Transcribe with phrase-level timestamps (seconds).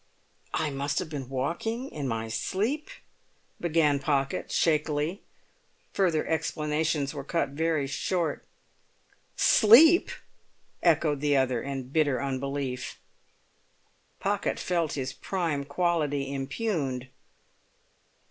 [0.55, 2.89] "I must have been walking in my sleep,"
[3.59, 5.21] began Pocket, shakily;
[5.93, 8.43] further explanations were cut very short.
[9.35, 10.09] "Sleep!"
[10.81, 12.97] echoed the other, in bitter unbelief.
[14.19, 17.09] Pocket felt his prime quality impugned.